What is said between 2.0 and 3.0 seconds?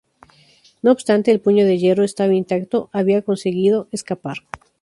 estaba intacto,